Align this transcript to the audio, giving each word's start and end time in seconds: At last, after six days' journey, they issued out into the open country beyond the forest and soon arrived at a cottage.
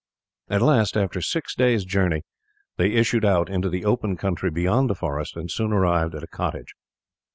At 0.49 0.63
last, 0.63 0.97
after 0.97 1.21
six 1.21 1.53
days' 1.53 1.85
journey, 1.85 2.23
they 2.75 2.89
issued 2.89 3.23
out 3.23 3.51
into 3.51 3.69
the 3.69 3.85
open 3.85 4.17
country 4.17 4.49
beyond 4.49 4.89
the 4.89 4.95
forest 4.95 5.37
and 5.37 5.51
soon 5.51 5.71
arrived 5.71 6.15
at 6.15 6.23
a 6.23 6.27
cottage. 6.27 6.73